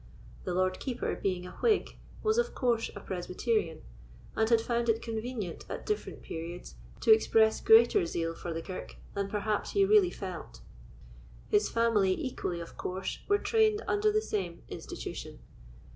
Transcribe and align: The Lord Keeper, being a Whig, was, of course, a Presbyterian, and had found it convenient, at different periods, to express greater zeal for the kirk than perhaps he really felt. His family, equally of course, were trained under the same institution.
The 0.45 0.55
Lord 0.55 0.79
Keeper, 0.79 1.15
being 1.15 1.45
a 1.45 1.51
Whig, 1.51 1.99
was, 2.23 2.39
of 2.39 2.55
course, 2.55 2.89
a 2.95 2.99
Presbyterian, 2.99 3.83
and 4.35 4.49
had 4.49 4.59
found 4.59 4.89
it 4.89 4.99
convenient, 4.99 5.63
at 5.69 5.85
different 5.85 6.23
periods, 6.23 6.73
to 7.01 7.13
express 7.13 7.61
greater 7.61 8.03
zeal 8.07 8.33
for 8.33 8.51
the 8.51 8.63
kirk 8.63 8.95
than 9.13 9.27
perhaps 9.29 9.73
he 9.73 9.85
really 9.85 10.09
felt. 10.09 10.61
His 11.49 11.69
family, 11.69 12.15
equally 12.19 12.59
of 12.59 12.77
course, 12.77 13.19
were 13.27 13.37
trained 13.37 13.83
under 13.87 14.11
the 14.11 14.23
same 14.23 14.63
institution. 14.69 15.37